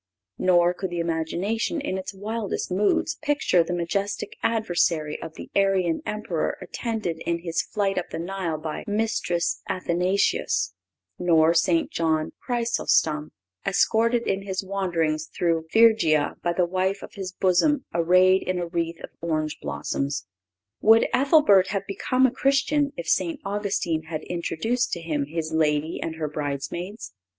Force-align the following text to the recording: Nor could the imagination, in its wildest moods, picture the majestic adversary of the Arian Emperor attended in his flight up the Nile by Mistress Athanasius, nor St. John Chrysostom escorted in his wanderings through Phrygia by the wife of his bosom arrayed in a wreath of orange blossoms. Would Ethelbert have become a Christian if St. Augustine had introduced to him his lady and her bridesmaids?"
Nor 0.39 0.73
could 0.73 0.89
the 0.89 0.97
imagination, 0.97 1.79
in 1.79 1.95
its 1.95 2.11
wildest 2.11 2.71
moods, 2.71 3.19
picture 3.21 3.61
the 3.63 3.71
majestic 3.71 4.35
adversary 4.41 5.21
of 5.21 5.35
the 5.35 5.51
Arian 5.53 6.01
Emperor 6.07 6.57
attended 6.59 7.19
in 7.27 7.37
his 7.41 7.61
flight 7.61 7.99
up 7.99 8.09
the 8.09 8.17
Nile 8.17 8.57
by 8.57 8.83
Mistress 8.87 9.61
Athanasius, 9.69 10.73
nor 11.19 11.53
St. 11.53 11.91
John 11.91 12.31
Chrysostom 12.39 13.31
escorted 13.63 14.23
in 14.25 14.41
his 14.41 14.63
wanderings 14.63 15.27
through 15.27 15.67
Phrygia 15.71 16.35
by 16.41 16.53
the 16.53 16.65
wife 16.65 17.03
of 17.03 17.13
his 17.13 17.31
bosom 17.31 17.85
arrayed 17.93 18.41
in 18.41 18.57
a 18.57 18.65
wreath 18.65 18.99
of 19.03 19.11
orange 19.21 19.59
blossoms. 19.61 20.25
Would 20.81 21.07
Ethelbert 21.13 21.67
have 21.67 21.85
become 21.85 22.25
a 22.25 22.31
Christian 22.31 22.91
if 22.97 23.07
St. 23.07 23.39
Augustine 23.45 24.05
had 24.05 24.23
introduced 24.23 24.91
to 24.93 24.99
him 24.99 25.25
his 25.27 25.53
lady 25.53 25.99
and 26.01 26.15
her 26.15 26.27
bridesmaids?" 26.27 27.13